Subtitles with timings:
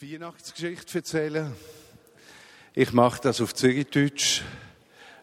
[0.00, 1.52] die Weihnachtsgeschichte erzählen.
[2.74, 4.40] Ich mache das auf Zürichdeutsch,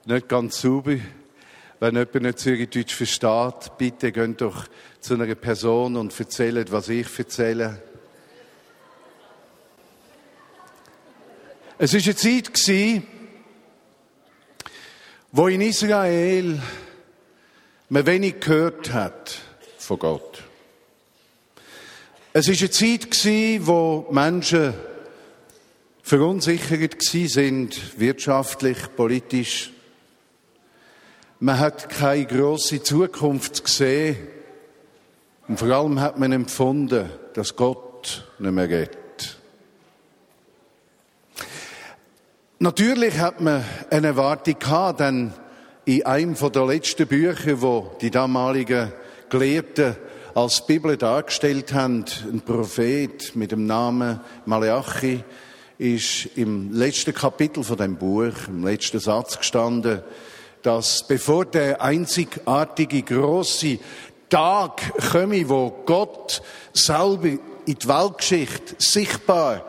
[0.05, 0.97] nicht ganz sauber.
[1.79, 4.67] Wenn jemand nicht Zürichdeutsch versteht, bitte geht doch
[4.99, 7.81] zu einer Person und erzählt, was ich erzähle.
[11.79, 13.03] Es war eine Zeit,
[15.31, 16.61] wo in Israel
[17.89, 19.39] man wenig gehört hat
[19.79, 20.46] von Gott.
[22.33, 24.73] Es war eine Zeit, wo Menschen
[26.01, 29.71] verunsichert sind, wirtschaftlich, politisch.
[31.39, 34.17] Man hat keine große Zukunft gesehen.
[35.47, 39.37] Und vor allem hat man empfunden, dass Gott nicht mehr geht.
[42.59, 45.31] Natürlich hat man eine Erwartung gehabt, denn
[45.85, 48.91] in einem der letzten Bücher, wo die damaligen
[49.29, 49.95] Gelehrten
[50.37, 55.23] als Bibel dargestellt haben, ein Prophet mit dem Namen Malachi,
[55.79, 60.03] ist im letzten Kapitel von dem Buch, im letzten Satz gestanden,
[60.61, 63.79] dass bevor der einzigartige große
[64.29, 64.79] Tag
[65.11, 69.65] komme, wo Gott selber in die Weltgeschichte sichtbar,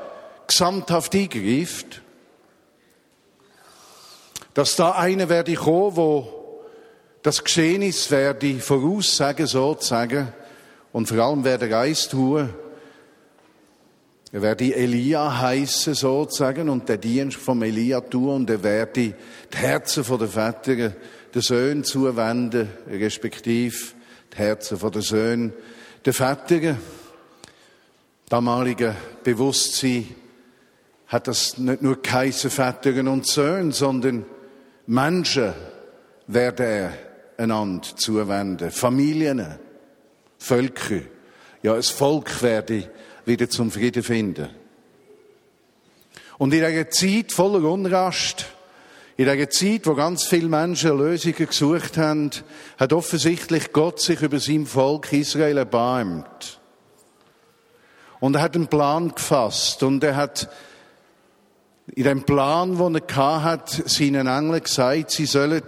[0.46, 2.02] gesamthaft eingreift,
[4.52, 6.60] dass da einer werde kommen, wo
[7.22, 10.34] das Geschehnis werde voraussagen, sozusagen,
[10.98, 12.52] und vor allem wer der Geist tun,
[14.32, 19.14] er werde Elia heißen sozusagen und der Dienst vom Elia tun und er werde die
[19.54, 20.92] Herzen der Väter
[21.32, 23.76] den Söhnen zuwenden, respektive
[24.32, 25.52] die Herzen der Söhne
[26.04, 26.76] der Väter.
[28.28, 30.04] Damalige Bewusstsein
[31.06, 34.26] hat das nicht nur geheißen Väter und Söhne, sondern
[34.88, 35.52] Menschen
[36.26, 36.92] werden er
[37.36, 39.60] einander zuwenden, Familien
[40.38, 41.00] Völker,
[41.62, 42.90] ja, ein Volk werde
[43.24, 44.48] wieder zum Frieden finden.
[46.38, 48.46] Und in einer Zeit voller Unrast,
[49.16, 52.30] in einer Zeit, wo ganz viele Menschen Lösungen gesucht haben,
[52.78, 56.60] hat offensichtlich Gott sich über sein Volk Israel erbarmt.
[58.20, 60.48] Und er hat einen Plan gefasst und er hat
[61.94, 65.62] in dem Plan, den er hat, seinen Engeln gesagt, sie sollen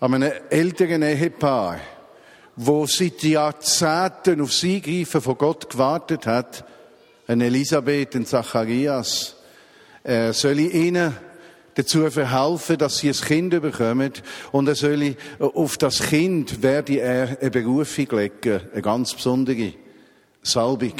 [0.00, 1.80] an einem älteren Ehepaar
[2.60, 6.64] wo seit Jahrzehnten auf sie greifen von Gott gewartet hat,
[7.28, 9.36] ein Elisabeth, ein Zacharias,
[10.02, 11.16] er soll ihnen
[11.74, 14.12] dazu verhelfen, dass sie ein Kind bekommen
[14.50, 19.74] und er soll auf das Kind werde er eine Berufung legen, eine ganz besondere
[20.42, 20.94] Salbung.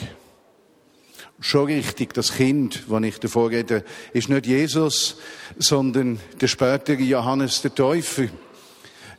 [1.41, 5.17] Schon richtig, das Kind, das ich davor rede, ist nicht Jesus,
[5.59, 8.27] sondern der spätere Johannes der Täufer.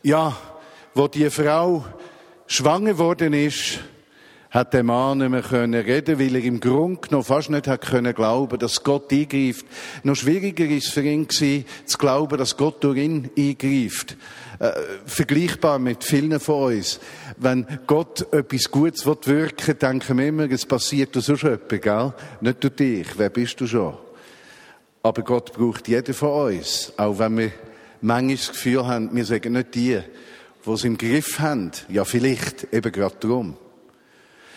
[0.03, 0.37] Ja,
[0.93, 1.85] wo die Frau
[2.49, 3.79] schwanger worden ist,
[4.49, 7.81] hat der Mann nicht mehr können reden, weil er im Grund noch fast nicht hat
[7.81, 9.63] können glauben, dass Gott eingreift.
[10.01, 14.17] Noch schwieriger ist für ihn gewesen, zu glauben, dass Gott durch ihn eingreift.
[14.57, 14.71] Äh,
[15.05, 16.99] vergleichbar mit vielen von uns.
[17.37, 22.13] Wenn Gott etwas Gutes wirken will, denken wir immer, es passiert durch sonst jemand, gell?
[22.41, 23.07] Nicht durch dich.
[23.17, 23.95] Wer bist du schon?
[25.03, 26.91] Aber Gott braucht jeden von uns.
[26.97, 27.51] Auch wenn wir
[28.01, 30.01] manchmal das Gefühl haben, wir sagen nicht die,
[30.69, 31.71] die es im Griff haben.
[31.89, 33.57] Ja, vielleicht eben gerade darum.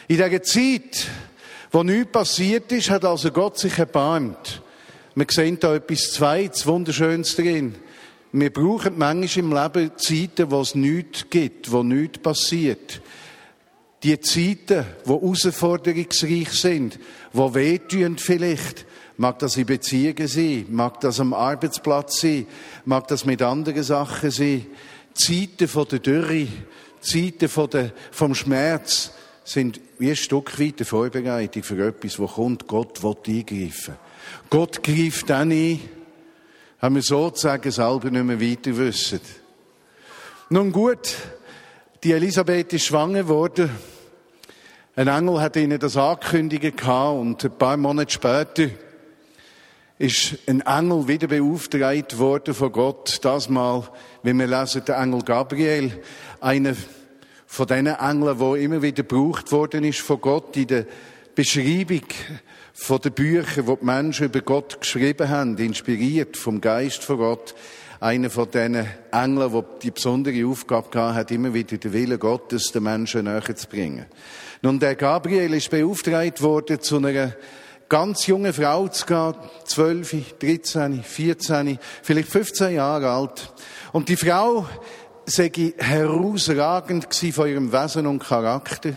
[0.08, 1.08] In dieser Zeit,
[1.70, 4.62] wo nichts passiert ist, hat also Gott sich erbarmt.
[5.14, 7.76] Wir sehen da etwas Zweites, Wunderschönes drin.
[8.32, 13.00] Wir brauchen manchmal im Leben Zeiten, wo es nichts gibt, wo nichts passiert.
[14.02, 16.98] Die Zeiten, die herausforderungsreich sind,
[17.32, 18.84] die wehtun vielleicht,
[19.16, 22.46] mag das in Beziehungen sein, mag das am Arbeitsplatz sein,
[22.84, 24.66] mag das mit anderen Sachen sein.
[25.14, 26.46] Zeiten von der Dürre,
[27.00, 29.12] Zeiten von der, vom Schmerz
[29.44, 32.66] sind wie ein Stück weit eine Vorbereitung für etwas, wo kommt.
[32.66, 33.96] Gott will eingreifen.
[34.48, 35.80] Gott greift dann ein,
[36.80, 39.20] haben wir sozusagen selber nicht mehr weiter wissen.
[40.50, 41.16] Nun gut,
[42.02, 43.70] die Elisabeth ist schwanger geworden.
[44.94, 48.68] Ein Engel hat ihnen das angekündigt und ein paar Monate später
[49.98, 53.18] ist ein Engel wieder beauftragt worden von Gott.
[53.22, 53.88] Das mal,
[54.22, 56.02] wenn wir lesen, der Engel Gabriel,
[56.40, 56.74] einer
[57.46, 60.86] von diesen Engeln, wo immer wieder gebraucht worden ist von Gott in der
[61.34, 62.04] Beschreibung
[62.72, 67.54] von den Büchern, die die Menschen über Gott geschrieben haben, inspiriert vom Geist von Gott.
[68.00, 72.72] Einer von diesen Engeln, der die besondere Aufgabe gehabt hat, immer wieder den Willen Gottes
[72.72, 74.06] den Menschen näher zu bringen.
[74.62, 77.32] Nun, der Gabriel ist beauftragt worden zu einer
[77.92, 79.34] ganz junge Frau zu gehen,
[79.66, 83.52] 12, 13, 14, vielleicht 15 Jahre alt.
[83.92, 84.66] Und die Frau
[85.26, 88.94] sei herausragend von ihrem Wesen und Charakter.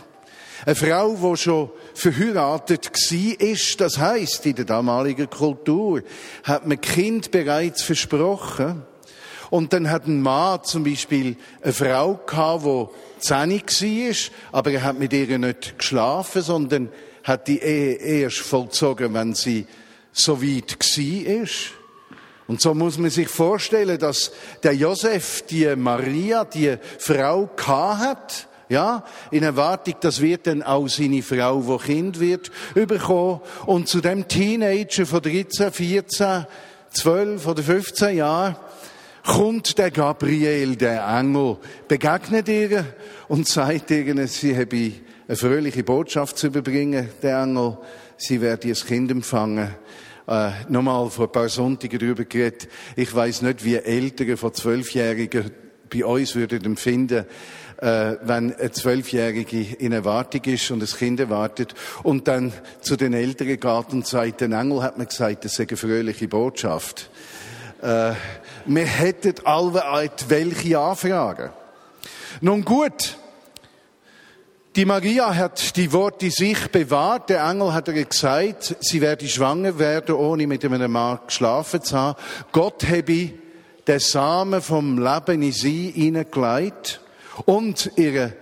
[0.64, 6.02] Eine Frau, die schon verheiratet war, ist, das heißt in der damaligen Kultur,
[6.44, 8.82] hat man Kind bereits versprochen.
[9.50, 14.84] Und dann hat ein Mann zum Beispiel eine Frau gehabt, die zehnig war, aber er
[14.84, 16.88] hat mit ihr nicht geschlafen, sondern
[17.26, 19.66] hat die Ehe erst vollzogen, wenn sie
[20.12, 21.48] so weit war.
[22.46, 24.30] Und so muss man sich vorstellen, dass
[24.62, 31.22] der Josef die Maria, die Frau, hat, ja, in Erwartung, das wird dann auch seine
[31.22, 33.40] Frau, wo Kind wird, überkommen.
[33.66, 36.46] Und zu dem Teenager von 13, 14,
[36.90, 38.56] 12 oder 15 Jahren
[39.24, 41.56] kommt der Gabriel, der Engel,
[41.88, 42.84] begegnet ihr
[43.26, 44.92] und sagt ihr, sie habe
[45.28, 47.78] eine fröhliche Botschaft zu überbringen, der Engel.
[48.16, 49.74] Sie werden ihr Kind empfangen
[50.28, 52.68] äh, nochmal vor ein paar Sonntagen darüber geredet.
[52.96, 55.50] Ich weiß nicht, wie Eltern von Zwölfjährigen
[55.88, 57.26] bei uns würden empfinden,
[57.78, 63.12] äh, wenn eine Zwölfjährige in Erwartung ist und das Kind erwartet und dann zu den
[63.12, 67.10] Eltern geht und sagt, der Engel hat mir gesagt, das sei eine fröhliche Botschaft.
[67.82, 68.12] Äh,
[68.64, 71.50] wir hätten alle welche Anfragen.
[72.40, 73.16] Nun gut,
[74.76, 77.30] die Maria hat die Worte sich bewahrt.
[77.30, 81.96] Der Engel hat ihr gesagt, sie werde schwanger werden, ohne mit einem Mann geschlafen zu
[81.96, 82.20] haben.
[82.52, 83.32] Gott habe
[83.86, 87.00] den Samen vom Leben in sie hineingelegt
[87.46, 88.34] und ihre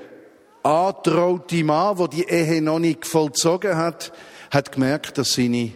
[0.65, 4.13] antraute Mann, wo die Ehe noch nicht vollzogen hat,
[4.51, 5.71] hat gemerkt, dass seine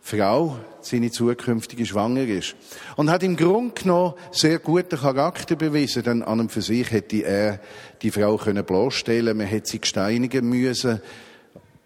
[0.00, 2.54] Frau seine zukünftige Schwanger ist.
[2.96, 7.24] Und hat im Grunde genommen sehr guten Charakter bewiesen, denn an und für sich hätte
[7.24, 7.60] er
[8.02, 11.00] die Frau können bloßstellen, man hätte sie gesteinigen müssen,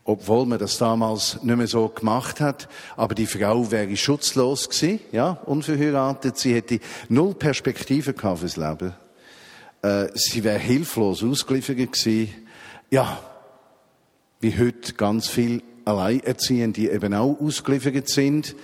[0.04, 2.69] obwohl man das damals nicht mehr so gemacht hat.
[2.96, 6.38] Aber die Frau wäre schutzlos gewesen, ja, unverheiratet.
[6.38, 8.94] Sie hätte null Perspektive gehabt fürs Leben.
[9.82, 12.32] Äh, sie wäre hilflos ausgeliefert gewesen.
[12.90, 13.19] Ja,
[14.40, 18.54] wie heute ganz viel Alleinerziehende eben auch ausgeliefert sind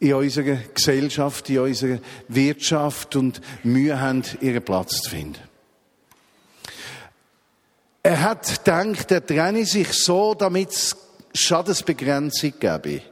[0.00, 1.98] in unserer Gesellschaft, in unserer
[2.28, 5.40] Wirtschaft und Mühe haben, ihren Platz zu finden.
[8.02, 10.96] Er hat gedacht, er trenne sich so, damit es
[11.34, 13.02] Schadensbegrenzung gäbe.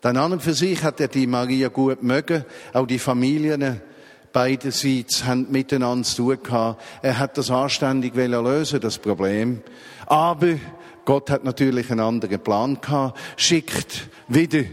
[0.00, 3.82] Dann an und für sich hat er die Maria gut mögen, auch die Familien
[4.32, 6.82] beiderseits haben miteinander zu tun gehabt.
[7.02, 9.62] Er hat das anständig lösen, das Problem.
[10.06, 10.56] Aber
[11.04, 14.64] Gott hat natürlich einen anderen Plan gehabt, schickt wieder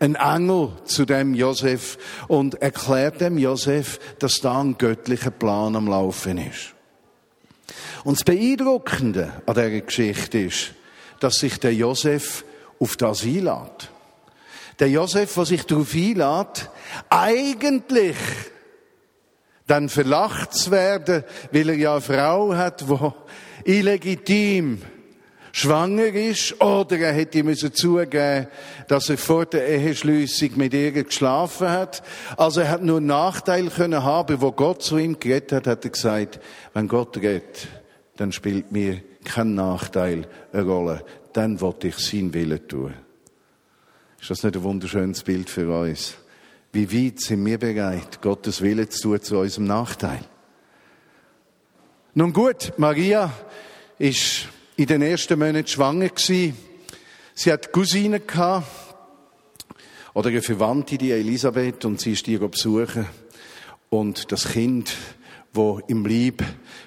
[0.00, 5.88] ein Engel zu dem Josef und erklärt dem Josef, dass da ein göttlicher Plan am
[5.88, 6.74] Laufen ist.
[8.04, 10.74] Und das Beeindruckende an dieser Geschichte ist,
[11.20, 12.44] dass sich der Josef
[12.78, 13.90] auf das einlädt.
[14.78, 16.70] Der Josef, der sich darauf einlädt,
[17.08, 18.16] eigentlich
[19.66, 24.82] dann verlacht zu werden, weil er ja eine Frau hat, die illegitim
[25.52, 28.48] schwanger ist, oder er hätte müssen zugeben,
[28.88, 32.02] dass er vor der Eheschliessung mit ihr geschlafen hat.
[32.36, 35.84] Also er hat nur einen Nachteil können haben, wo Gott zu ihm geredet hat, hat
[35.84, 36.40] er gesagt,
[36.74, 37.68] wenn Gott redet,
[38.16, 41.04] dann spielt mir kein Nachteil eine Rolle.
[41.32, 42.94] Dann wollte ich sein Willen tun.
[44.20, 46.16] Ist das nicht ein wunderschönes Bild für uns?
[46.74, 50.18] Wie weit sind wir bereit, Gottes Willen zu tun zu unserem Nachteil?
[52.14, 53.32] Nun gut, Maria
[53.96, 56.56] ist in den ersten Monaten schwanger gewesen.
[57.32, 58.66] Sie hat Cousine gehabt,
[60.14, 63.06] oder eine Verwandte, die Elisabeth, und sie ist die besuchen.
[63.88, 64.96] Und das Kind,
[65.52, 66.42] wo im Lieb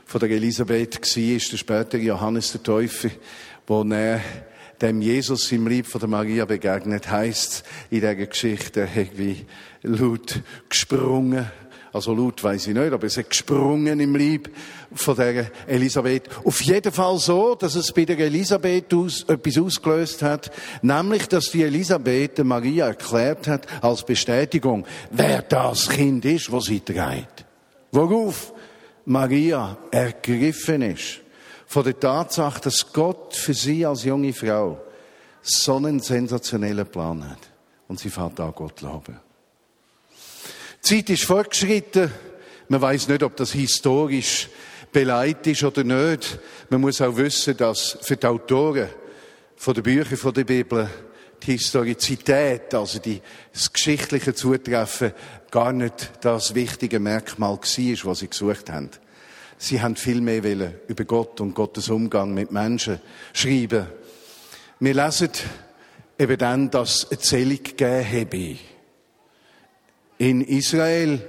[0.06, 3.12] von der Elisabeth war, ist der spätere Johannes der Täufer,
[3.66, 4.22] wo er
[4.82, 9.46] dem Jesus im Lieb von der Maria begegnet, heißt in dieser Geschichte irgendwie
[9.88, 11.48] laut gesprungen
[11.98, 14.56] also laut weiß ich nicht, aber es hat gesprungen im Lieb
[14.94, 16.30] von der Elisabeth.
[16.44, 20.52] Auf jeden Fall so, dass es bei der Elisabeth aus, etwas ausgelöst hat,
[20.84, 26.82] nämlich, dass die Elisabeth Maria erklärt hat als Bestätigung, wer das Kind ist, was sie
[26.82, 27.46] trägt.
[27.92, 28.54] Worauf
[29.06, 31.22] Maria ergriffen ist
[31.66, 34.80] von der Tatsache, dass Gott für sie als junge Frau
[35.42, 37.40] so einen sensationellen Plan hat.
[37.88, 39.27] Und sie fährt an Gott loben.
[40.88, 42.10] Die Zeit ist fortgeschritten.
[42.70, 44.48] Man weiß nicht, ob das historisch
[44.94, 46.40] beleidigt ist oder nicht.
[46.70, 48.88] Man muss auch wissen, dass für die Autoren
[49.58, 50.90] von den Büchern von der Bibel
[51.44, 55.12] die Historizität, also die, das geschichtliche Zutreffen,
[55.52, 58.90] gar nicht das wichtige Merkmal war, was sie gesucht haben.
[59.58, 60.42] Sie haben viel mehr
[60.88, 63.02] über Gott und Gottes Umgang mit Menschen
[63.34, 63.88] schreiben.
[64.80, 65.32] Wir lesen
[66.18, 68.77] eben dann, dass es Erzählung gegeben habe
[70.18, 71.22] in Israel,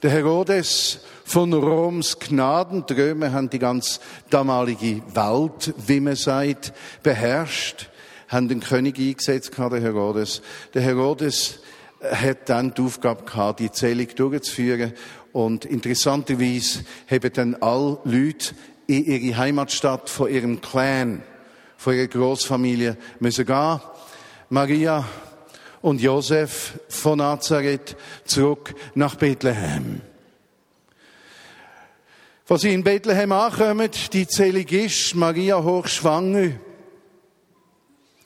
[0.00, 3.98] Der Herodes von Roms Gnaden, die Römer haben die ganz
[4.30, 7.88] damalige Welt, wie man sagt, beherrscht,
[8.28, 10.40] haben den König eingesetzt, der Herodes.
[10.72, 11.58] Der Herodes
[12.00, 14.92] hat dann die Aufgabe gehabt, die Zählung durchzuführen.
[15.32, 18.54] Und interessanterweise haben dann alle Leute
[18.86, 21.24] in ihre Heimatstadt von ihrem Clan,
[21.76, 23.80] von ihrer Großfamilie müssen gehen.
[24.48, 25.04] Maria
[25.82, 30.00] und Josef von Nazareth zurück nach Bethlehem.
[32.46, 36.52] Was sie in Bethlehem ankommen, die Zählung ist Maria hochschwanger.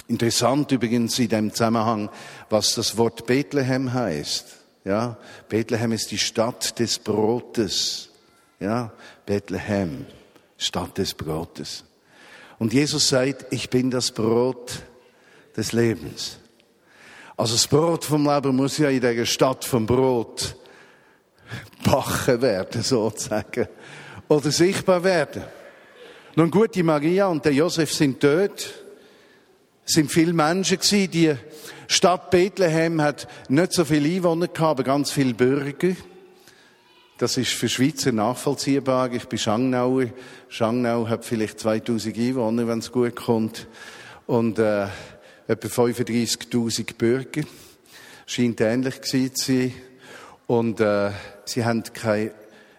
[0.06, 2.08] Interessant übrigens in dem Zusammenhang,
[2.48, 4.46] was das Wort Bethlehem heißt.
[4.84, 5.16] Ja,
[5.48, 8.10] Bethlehem ist die Stadt des Brotes.
[8.60, 8.92] Ja,
[9.26, 10.06] Bethlehem,
[10.56, 11.84] Stadt des Brotes.
[12.58, 14.82] Und Jesus sagt, ich bin das Brot
[15.56, 16.38] des Lebens.
[17.42, 20.54] Also das Brot vom Leben muss ja in der Stadt vom Brot
[21.82, 23.66] backen werden, sozusagen
[24.28, 25.42] oder sichtbar werden.
[26.36, 28.72] Nun gut, die Maria und der Josef sind dort.
[29.84, 31.10] Es sind viele Menschen gewesen.
[31.10, 31.34] Die
[31.88, 35.96] Stadt Bethlehem hat nicht so viele Einwohner gehabt, aber ganz viele Bürger.
[37.18, 39.12] Das ist für Schweizer nachvollziehbar.
[39.14, 40.04] Ich bin Schangnauer.
[40.48, 43.66] Schangnau hat vielleicht 2000 Einwohner, wenn es gut kommt.
[44.28, 44.86] Und äh,
[45.48, 47.42] etwa 35.000 Bürger.
[48.26, 49.74] Scheint ähnlich gewesen zu sein.
[50.46, 51.10] Und äh,
[51.44, 52.32] sie haben keine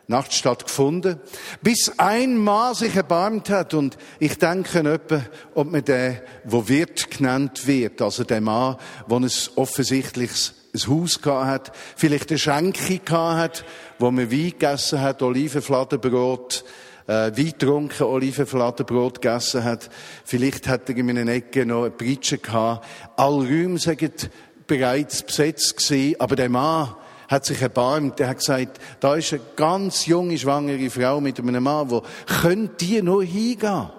[0.07, 1.19] Nacht stattgefunden,
[1.61, 5.23] bis ein Mann sich erbarmt hat und ich denke etwa,
[5.55, 8.75] ob man den, wo Wirt genannt wird, also der Mann,
[9.07, 13.65] wo ein offensichtliches ein Haus gehabt hat, vielleicht eine Schenke gehabt hat,
[13.99, 16.65] wo man Wein gegessen hat, Olivenfladenbrot,
[17.07, 19.89] äh, Wein getrunken, Olivenfladenbrot gegessen hat.
[20.23, 22.85] Vielleicht hat er in einer Ecke noch eine Pritsche gehabt.
[23.15, 24.29] Alle Räume sind
[24.67, 26.95] bereits besetzt gewesen, aber der Mann
[27.27, 28.19] hat sich erbarmt.
[28.19, 32.03] Er hat gesagt, da ist eine ganz junge, schwangere Frau mit einem Mann, wo
[32.41, 33.89] könnt die nur hingehen?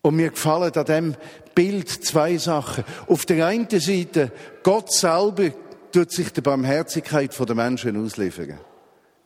[0.00, 1.16] Und mir gefallen an dem
[1.54, 2.84] Bild zwei Sachen.
[3.08, 4.30] Auf der einen Seite,
[4.62, 5.50] Gott selber
[5.92, 8.60] tut sich der Barmherzigkeit der Menschen ausliefern.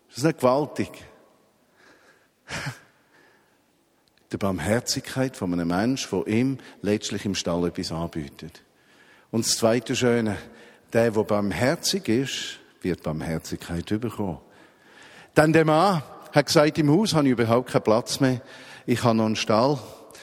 [0.08, 0.90] Das ist nicht gewaltig.
[4.32, 8.62] Der Barmherzigkeit von einem Menschen, der ihm letztlich im Stall etwas anbietet.
[9.30, 10.38] Und das zweite Schöne,
[10.92, 14.38] der, der barmherzig ist, wird Barmherzigkeit bekommen.
[15.34, 18.40] Dann der Mann hat gesagt, im Haus habe ich überhaupt keinen Platz mehr.
[18.86, 19.78] Ich habe noch einen Stall,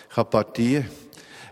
[0.09, 0.89] ich habe Partien.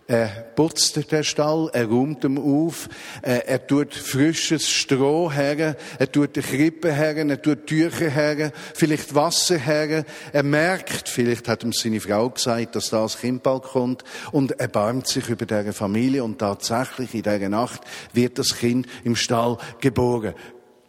[0.09, 2.87] Er putzt den Stall, er räumt ihn auf,
[3.21, 9.13] er tut frisches Stroh her, er tut die Krippe her, er tut Tücher her, vielleicht
[9.15, 10.05] Wasser her.
[10.31, 14.51] Er merkt, vielleicht hat ihm seine Frau gesagt, dass da das Kind bald kommt und
[14.51, 17.81] er erbarmt sich über diese Familie und tatsächlich in dieser Nacht
[18.13, 20.35] wird das Kind im Stall geboren.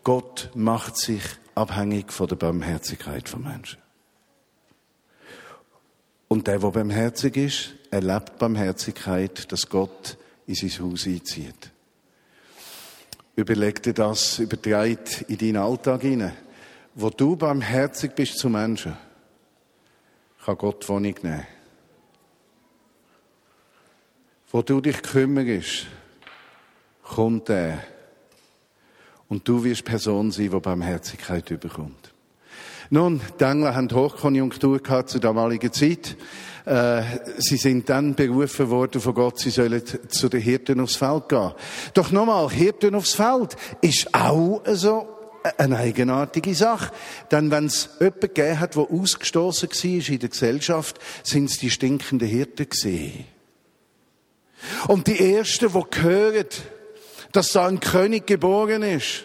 [0.05, 1.23] Gott macht sich
[1.57, 3.79] abhängig von der Barmherzigkeit von Menschen.
[6.29, 10.16] Und der, der barmherzig ist, erlebt Barmherzigkeit, dass Gott
[10.47, 11.71] in sein Haus einzieht.
[13.37, 16.37] Überleg dir das, übertreit in deinen Alltag hinein.
[16.95, 18.97] Wo du barmherzig bist zu Menschen,
[20.45, 21.47] kann Gott Wohnung nehmen.
[24.50, 25.87] Wo du dich kümmerst,
[27.02, 27.85] kommt er.
[29.28, 32.12] Und du wirst Person sein, die Barmherzigkeit überkommt.
[32.90, 36.16] Nun, die Engler haben Hochkonjunktur gehabt zur damaligen Zeit.
[36.64, 37.02] Äh,
[37.38, 41.52] sie sind dann berufen worden von Gott, sie sollen zu den Hirten aufs Feld gehen.
[41.95, 45.07] Doch nochmal, Hirten aufs Feld ist auch so
[45.57, 46.92] eine eigenartige Sache.
[47.30, 51.71] Denn wenn es jemanden gegeben hat, der ausgestoßen war in der Gesellschaft, sind es die
[51.71, 53.25] stinkenden Hirten gewesen.
[54.88, 56.47] Und die Ersten, die hören,
[57.33, 59.25] dass da ein König geboren ist,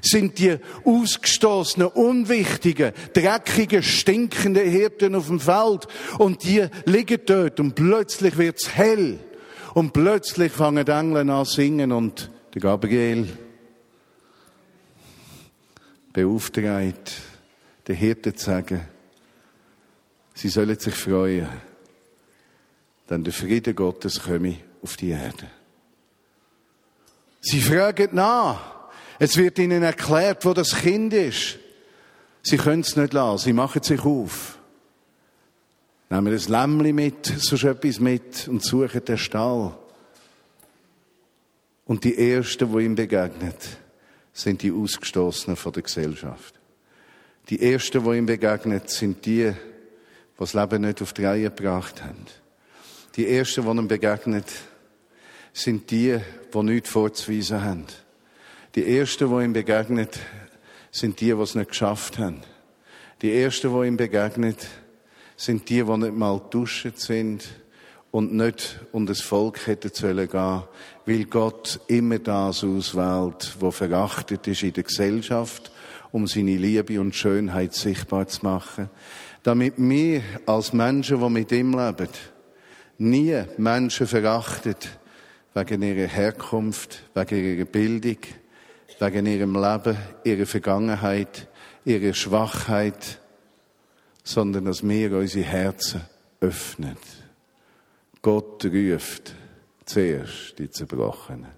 [0.00, 5.86] sind die ausgestoßenen, unwichtigen, dreckigen, stinkenden Hirten auf dem Feld
[6.18, 9.18] und die liegen dort und plötzlich wird's hell
[9.74, 13.28] und plötzlich fangen die Engel an zu singen und der Gabriel
[16.12, 17.12] beauftragt,
[17.88, 18.80] den Hirten zu sagen,
[20.34, 21.48] sie sollen sich freuen,
[23.08, 25.46] denn der Friede Gottes komme auf die Erde.
[27.40, 28.81] Sie fragen nach,
[29.18, 31.58] es wird ihnen erklärt, wo das Kind ist.
[32.42, 33.44] Sie können es nicht lassen.
[33.44, 34.58] Sie machen sich auf.
[36.10, 39.78] Nehmen das Lämmli mit, so etwas mit und suchen den Stall.
[41.86, 43.54] Und die Ersten, die ihm begegnen,
[44.32, 46.54] sind die Ausgestoßenen von der Gesellschaft.
[47.48, 49.54] Die Ersten, die ihm begegnen, sind die, die
[50.38, 52.26] das Leben nicht auf die Reihe gebracht haben.
[53.16, 54.44] Die Ersten, die ihm begegnen,
[55.52, 56.18] sind die,
[56.52, 57.86] die nichts vorzuweisen haben.
[58.74, 60.18] Die ersten, die ihm begegnet,
[60.90, 62.40] sind die, die es nicht geschafft haben.
[63.20, 64.66] Die Ersten, die ihm begegnet,
[65.36, 67.46] sind die, die nicht mal duschen sind
[68.10, 70.62] und nicht um das Volk hätten sollen gehen,
[71.04, 75.70] weil Gott immer das auswählt, wo verachtet ist in der Gesellschaft,
[76.10, 78.88] um seine Liebe und Schönheit sichtbar zu machen,
[79.42, 82.08] damit wir als Menschen, die mit ihm leben,
[82.98, 84.88] nie Menschen verachtet
[85.54, 88.18] wegen ihrer Herkunft, wegen ihrer Bildung,
[89.02, 91.48] wegen ihrem Leben, ihrer Vergangenheit,
[91.84, 93.20] ihrer Schwachheit,
[94.22, 96.02] sondern dass wir unsere Herzen
[96.40, 96.96] öffnen.
[98.20, 99.34] Gott ruft
[99.84, 101.50] zuerst die Zerbrochenen.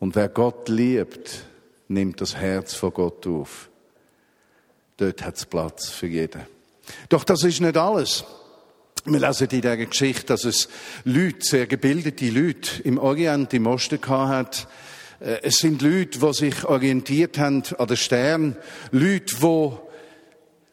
[0.00, 1.44] Und wer Gott liebt,
[1.86, 3.70] nimmt das Herz von Gott auf.
[4.96, 6.42] Dort hat es Platz für jeden.
[7.08, 8.24] Doch das ist nicht alles.
[9.04, 10.68] Wir lesen in dieser Geschichte, dass es
[11.04, 14.66] Leute, sehr gebildete Leute im Orient, im Osten hat.
[15.20, 18.56] Äh, es sind Leute, die sich orientiert haben an den Stern.
[18.90, 19.70] Leute, die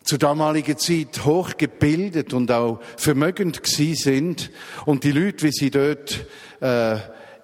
[0.04, 4.52] zur damaligen Zeit hochgebildet und auch vermögend gewesen sind.
[4.86, 6.26] Und die Leute, wie sie dort
[6.60, 6.98] äh,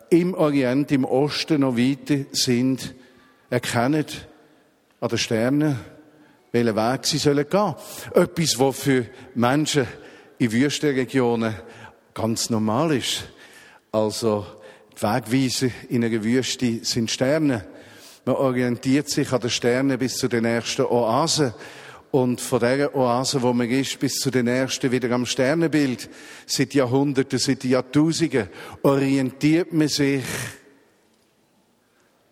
[0.10, 2.94] im Orient, im Osten noch weiter sind,
[3.50, 4.06] erkennen
[5.00, 5.80] an den Sternen,
[6.52, 7.76] welchen Weg sie sollen gehen.
[8.14, 9.88] Etwas, was für Menschen
[10.38, 11.56] in Wüstenregionen
[12.14, 13.24] ganz normal ist.
[13.92, 14.46] Also,
[15.02, 17.66] Wegweiser in einer Wüste sind Sterne.
[18.26, 21.54] Man orientiert sich an den Sternen bis zu den nächsten Oasen.
[22.12, 26.10] Und von der Oase, wo man ist, bis zu den ersten wieder am Sternenbild,
[26.48, 28.50] seit Jahrhunderten, seit Jahrtausenden,
[28.82, 30.24] orientiert man sich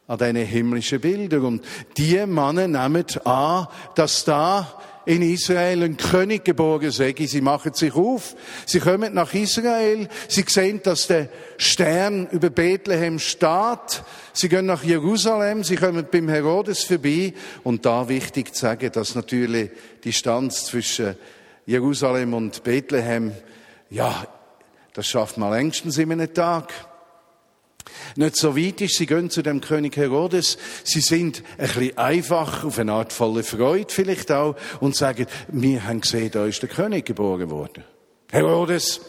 [0.07, 1.45] an diesen himmlischen Bildern.
[1.45, 1.65] Und
[1.97, 7.15] die Männer nehmen an, dass da in Israel ein König geboren sei.
[7.17, 8.35] Sie machen sich auf,
[8.65, 14.83] sie kommen nach Israel, sie sehen, dass der Stern über Bethlehem steht, sie gehen nach
[14.83, 17.33] Jerusalem, sie kommen beim Herodes vorbei.
[17.63, 19.71] Und da wichtig zu sagen, dass natürlich
[20.03, 21.15] die Distanz zwischen
[21.65, 23.31] Jerusalem und Bethlehem,
[23.89, 24.27] ja,
[24.93, 26.73] das schafft man längstens in einem Tag
[28.15, 28.95] nicht so weit ist.
[28.95, 30.57] Sie gehen zu dem König Herodes.
[30.83, 35.85] Sie sind ein bisschen einfach, auf eine Art volle Freude vielleicht auch, und sagen, wir
[35.85, 37.83] haben gesehen, da ist der König geboren worden.
[38.31, 39.01] Herodes,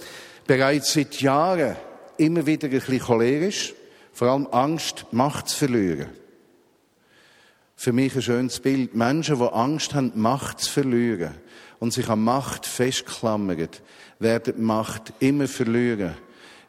[0.46, 1.76] bereits seit Jahren
[2.16, 3.74] immer wieder ein bisschen cholerisch,
[4.12, 6.08] vor allem Angst, Macht zu verlieren.
[7.76, 8.94] Für mich ein schönes Bild.
[8.96, 11.34] Menschen, die Angst haben, Macht zu verlieren
[11.78, 13.68] und sich an Macht festklammern,
[14.18, 16.16] werden Macht immer verlieren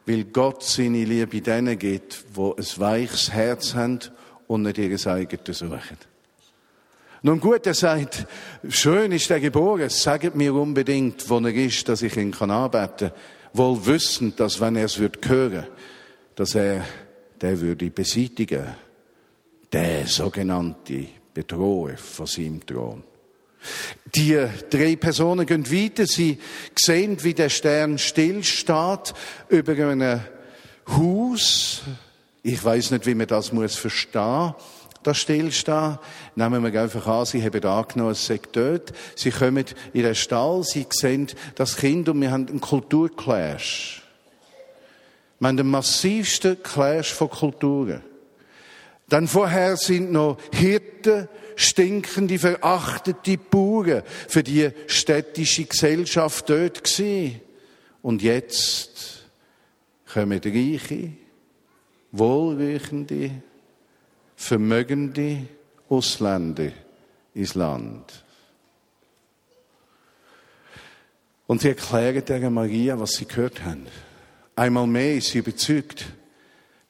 [0.06, 4.00] weil Gott seine Liebe denen gibt, wo ein weiches Herz haben
[4.46, 5.98] und nicht ihr eigenes suchen.
[7.22, 8.26] Nun gut, er sagt,
[8.68, 13.12] schön ist er geboren, sagt mir unbedingt, wo er ist, dass ich ihn kann anbeten
[13.52, 15.66] wohl wissend, dass wenn er es wird hören,
[16.34, 16.84] dass er
[17.40, 18.66] der würde beseitigen,
[19.72, 23.02] der sogenannte Bedroher von seinem Thron.
[24.14, 24.38] Die
[24.70, 26.06] drei Personen gehen weiter.
[26.06, 26.38] Sie
[26.74, 29.14] sehen, wie der Stern stillsteht
[29.48, 30.20] über einem
[30.88, 31.82] Haus.
[32.42, 34.54] Ich weiß nicht, wie man das muss verstehen
[35.02, 35.98] das Stillstehen.
[36.34, 38.92] Nehmen wir einfach an, Sie haben angenommen, es sei dort.
[39.14, 44.02] Sie kommen in den Stall, Sie sehen das Kind und wir haben einen Kulturclash.
[45.38, 48.02] Wir haben den massivsten Clash von Kulturen.
[49.08, 51.28] Dann vorher sind noch Hirten,
[51.60, 57.40] stinkende, verachtete Bauern für die städtische Gesellschaft dort gewesen.
[58.02, 59.24] Und jetzt
[60.12, 61.12] kommen reiche,
[62.12, 63.30] wohlriechende,
[64.36, 65.46] vermögende
[65.88, 66.72] Ausländer
[67.34, 68.24] ins Land.
[71.46, 73.86] Und sie erklären der Maria, was sie gehört haben.
[74.56, 76.06] Einmal mehr ist sie überzeugt,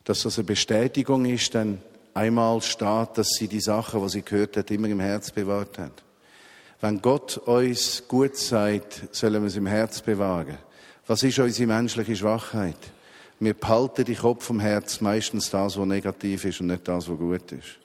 [0.04, 1.78] dass das eine Bestätigung ist, denn
[2.14, 6.02] einmal steht, dass sie die Sachen, was sie gehört hat, immer im Herz bewahrt hat.
[6.80, 10.58] Wenn Gott uns gut sagt, sollen wir es im Herz bewahren.
[11.06, 12.78] Was ist unsere menschliche Schwachheit?
[13.38, 17.18] Wir behalten die Kopf vom Herz meistens das, was negativ ist und nicht das, was
[17.18, 17.78] gut ist.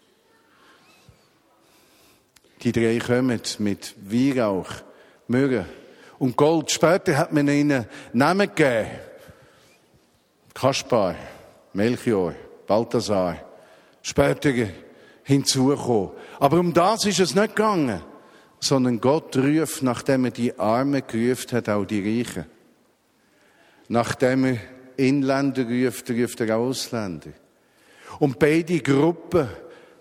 [2.61, 4.69] Die drei kommen mit Weihrauch,
[5.27, 5.65] Myrrhe
[6.19, 6.71] und Gold.
[6.71, 8.89] Später hat man ihnen Namen gegeben.
[10.53, 11.15] Kaspar,
[11.73, 12.33] Melchior,
[12.65, 13.37] Balthasar
[14.05, 14.53] später
[15.23, 16.11] hinzukommen.
[16.39, 18.01] Aber um das ist es nicht gegangen,
[18.59, 22.45] sondern Gott ruft, nachdem er die Armen gerufen hat, auch die Reichen.
[23.87, 24.57] Nachdem er
[24.97, 27.31] Inländer ruft, ruft er auch Ausländer.
[28.19, 29.49] Und beide Gruppen,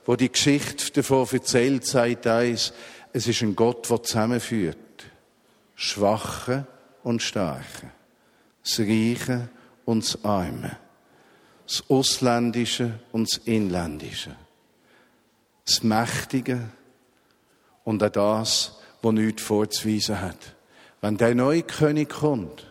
[0.05, 2.75] wo die Geschichte davon erzählt, sagt eins,
[3.15, 4.77] es ist ein Gott, der zusammenführt.
[5.77, 6.67] Schwache
[7.03, 7.91] und Starke.
[8.63, 9.49] Das Reiche
[9.87, 10.84] und das Arme
[11.75, 14.37] das Ausländische und das Inländische,
[15.65, 16.61] das Mächtige
[17.83, 20.55] und auch das, was nichts vorzuweisen hat.
[21.01, 22.71] Wenn der neue König kommt,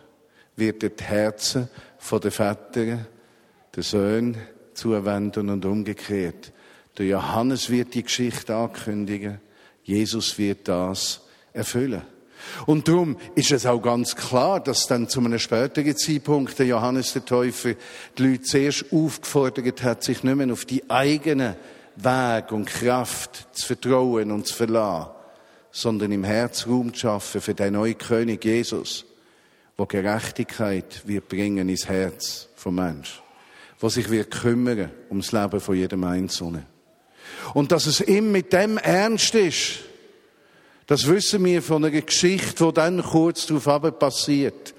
[0.56, 1.68] wird er die Herzen
[2.10, 3.06] der Väter,
[3.74, 4.38] der Söhne
[4.72, 6.52] zuwenden und umgekehrt.
[6.96, 9.40] Der Johannes wird die Geschichte ankündigen.
[9.82, 11.20] Jesus wird das
[11.52, 12.02] erfüllen.
[12.66, 17.12] Und darum ist es auch ganz klar, dass dann zu einem späteren Zeitpunkt der Johannes
[17.12, 17.74] der Täufer
[18.16, 21.56] die Leute zuerst aufgefordert hat, sich nicht mehr auf die eigenen
[21.96, 25.10] Weg und Kraft zu vertrauen und zu verlassen,
[25.70, 29.04] sondern im Herz Raum zu schaffen für den neuen König Jesus,
[29.76, 33.22] wo Gerechtigkeit wird bringen ins Herz vom Mensch,
[33.78, 36.66] wo sich wird kümmern ums Leben von jedem Einzelnen.
[37.54, 39.80] Und dass es ihm mit dem ernst ist,
[40.86, 44.74] das wissen wir von einer Geschichte, die dann kurz darauf passiert.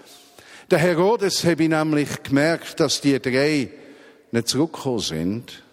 [0.70, 3.70] Der Herodes habe ich nämlich gemerkt, dass die drei
[4.32, 5.64] nicht zurückgekommen sind.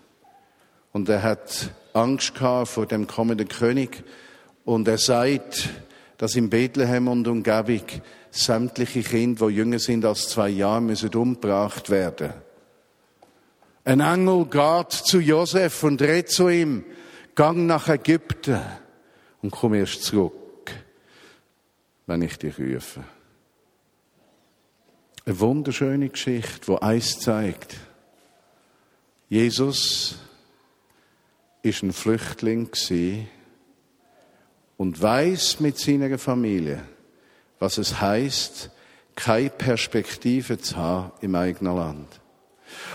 [0.93, 4.05] Und er hat Angst gehabt vor dem kommenden König.
[4.65, 5.69] Und er sagt,
[6.19, 7.83] dass in Bethlehem und Umgebung
[8.31, 12.33] sämtliche Kinder, die jünger sind als zwei Jahre, müssen umgebracht werden.
[13.85, 16.85] Ein Engel geht zu Josef und redet zu ihm,
[17.35, 18.61] gang nach Ägypten
[19.43, 20.73] und komm erst zurück,
[22.07, 23.05] wenn ich dich rufe.
[25.25, 27.77] Eine wunderschöne Geschichte, wo eins zeigt.
[29.29, 30.17] Jesus
[31.63, 32.71] ist ein Flüchtling
[34.77, 36.83] und weiß mit seiner Familie,
[37.59, 38.71] was es heißt,
[39.15, 42.21] keine Perspektive zu haben im eigenen Land.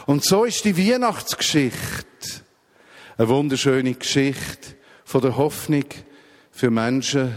[0.06, 2.06] Und so ist die Weihnachtsgeschichte
[3.18, 5.86] eine wunderschöne Geschichte von der Hoffnung
[6.58, 7.36] für Menschen,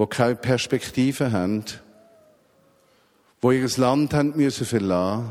[0.00, 1.64] die keine Perspektive haben,
[3.40, 5.30] die ihr Land haben müssen verlassen.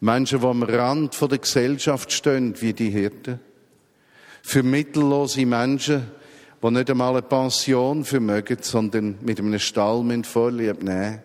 [0.00, 3.38] Menschen, die am Rand der Gesellschaft stehen, wie die Hirten.
[4.42, 6.10] Für mittellose Menschen,
[6.60, 11.22] die nicht einmal eine Pension vermögen, sondern mit einem Stall vorlieb nehmen.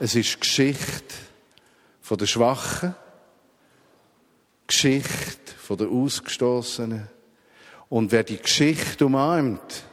[0.00, 1.14] Es ist Geschichte
[2.10, 2.96] der Schwachen,
[4.66, 7.11] Geschichte der Ausgestoßenen,
[7.92, 9.84] und wer die Geschichte umarmt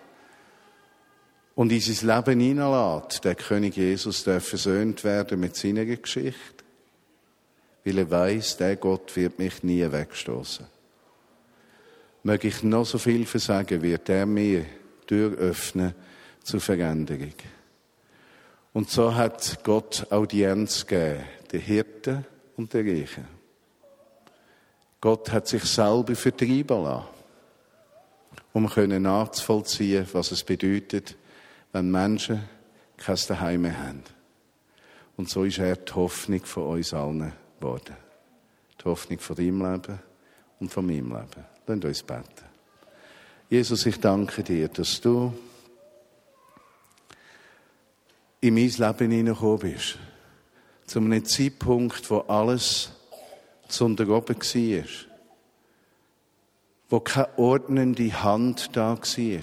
[1.53, 6.63] und in sein Leben hineinlässt, der König Jesus darf versöhnt werden mit seiner Geschichte,
[7.83, 10.65] weil er weiß, der Gott wird mich nie wegstoßen.
[12.23, 14.65] Möge ich noch so viel versagen, wird er mir
[15.05, 15.93] Tür öffnen
[16.41, 17.33] zur Veränderung.
[18.71, 23.27] Und so hat Gott Audienz gegeben, der Hirten und der Reichen.
[25.01, 27.18] Gott hat sich selber vertreiben lassen
[28.53, 31.15] um nachzuvollziehen, was es bedeutet,
[31.71, 32.43] wenn Menschen
[32.97, 34.03] kein Daheim mehr haben.
[35.17, 37.95] Und so ist er die Hoffnung von uns allen geworden.
[38.79, 39.99] Die Hoffnung von deinem Leben
[40.59, 41.45] und von meinem Leben.
[41.67, 42.49] Lasst uns beten.
[43.49, 45.33] Jesus, ich danke dir, dass du
[48.41, 49.97] in mein Leben hineingekommen bist.
[50.85, 52.91] Zu einem Zeitpunkt, wo alles
[53.67, 55.08] zu unteroben war
[56.89, 59.41] wo keine ordnende Hand da war,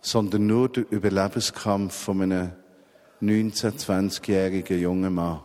[0.00, 2.52] sondern nur der Überlebenskampf von einem
[3.20, 5.40] 19-, 20-jährigen jungen Mann.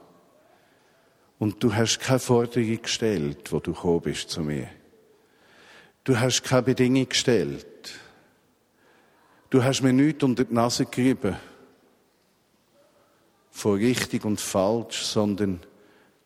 [1.39, 4.67] Und du hast keine Forderung gestellt, wo du gekommen bist zu mir.
[6.03, 7.65] Du hast keine Bedingung gestellt.
[9.49, 11.35] Du hast mir nichts unter die Nase gerieben
[13.51, 15.61] von richtig und falsch, sondern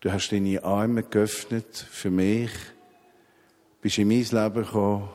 [0.01, 2.51] du hast deine Arme geöffnet für mich
[3.81, 5.09] bist in mein Leben gekommen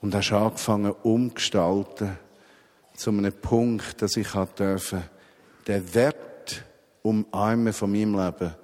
[0.00, 2.18] und hast angefangen umgestalten
[2.96, 5.02] zu einem Punkt, dass ich dürfen,
[5.66, 6.64] den Wert
[7.02, 8.54] umarmen von meinem Leben,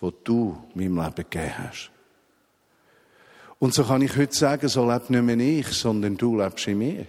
[0.00, 1.90] wo du meinem Leben gegeben hast.
[3.58, 6.78] Und so kann ich heute sagen, so lebt nicht mehr ich, sondern du lebst in
[6.78, 7.06] mir.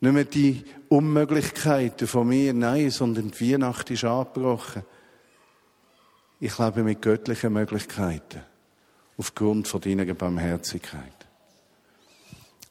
[0.00, 4.82] Nicht mehr die Unmöglichkeiten von mir, nein, sondern die Weihnacht ist angebrochen.
[6.40, 8.42] Ich lebe mit göttlichen Möglichkeiten
[9.22, 11.14] aufgrund von deiner Barmherzigkeit.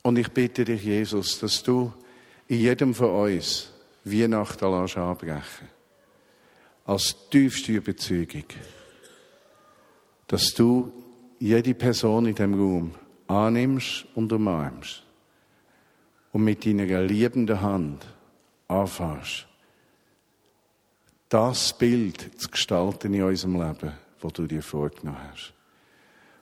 [0.02, 1.94] Und ich bitte dich, Jesus, dass du
[2.50, 3.72] in jedem von uns
[4.04, 5.70] Weihnachten anbrechen
[6.86, 8.44] Als tiefste Überzeugung.
[10.28, 10.92] Dass du
[11.40, 12.96] jede Person in dem Raum
[13.28, 15.04] annimmst und umarmst.
[16.34, 18.06] Und mit deiner liebenden Hand
[18.68, 19.48] anfängst,
[21.30, 25.54] das Bild zu gestalten in unserem Leben, das du dir vorgenommen hast.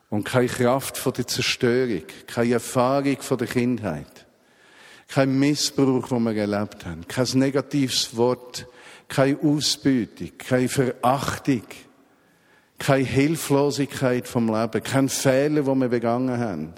[0.09, 4.25] Und keine Kraft von der Zerstörung, keine Erfahrung von der Kindheit,
[5.07, 8.67] kein Missbrauch, den wir erlebt haben, kein negatives Wort,
[9.07, 11.63] keine Ausbeutung, keine Verachtung,
[12.79, 16.73] keine Hilflosigkeit vom Leben, kein Fehler, den wir begangen haben.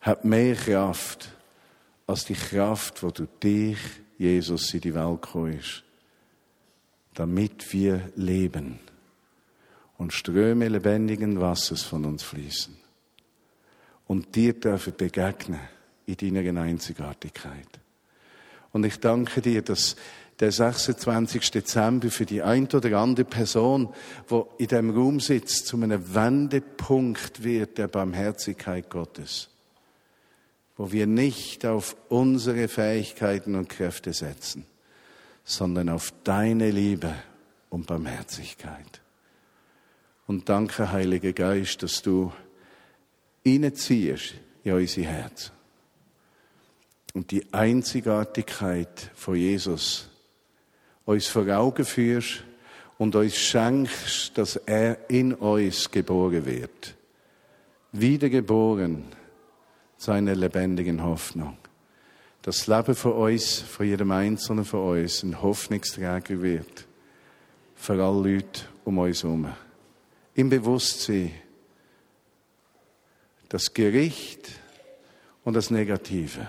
[0.00, 1.30] hat mehr Kraft
[2.06, 3.78] als die Kraft, wo du dich,
[4.18, 5.60] Jesus, in die Welt gekommen
[7.14, 8.78] damit wir leben
[10.00, 12.74] und Ströme lebendigen Wassers von uns fließen
[14.06, 15.60] und dir dürfen begegnen
[16.06, 17.68] in deiner Einzigartigkeit.
[18.72, 19.96] Und ich danke dir, dass
[20.40, 21.50] der 26.
[21.50, 23.92] Dezember für die ein oder andere Person,
[24.26, 29.50] wo in dem Raum sitzt, zu einem Wendepunkt wird der Barmherzigkeit Gottes,
[30.78, 34.64] wo wir nicht auf unsere Fähigkeiten und Kräfte setzen,
[35.44, 37.14] sondern auf deine Liebe
[37.68, 38.99] und Barmherzigkeit.
[40.30, 42.32] Und danke, Heiliger Geist, dass du
[43.42, 45.50] hineinziehst in unsere Herzen
[47.14, 50.08] und die Einzigartigkeit von Jesus
[51.04, 52.44] uns vor Augen führst
[52.96, 56.94] und uns schenkst, dass er in uns geboren wird.
[57.90, 59.06] Wiedergeboren
[59.96, 61.58] zu einer lebendigen Hoffnung.
[62.42, 66.86] Das Leben von uns, von jedem Einzelnen von uns, ein Hoffnungsträger wird.
[67.74, 69.52] Für alle Leute um uns herum.
[70.34, 71.32] Im Bewusstsein,
[73.48, 74.50] das Gericht
[75.44, 76.46] und das Negative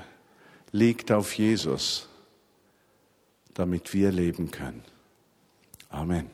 [0.72, 2.08] liegt auf Jesus
[3.54, 4.84] damit wir leben können.
[5.90, 6.30] Amen.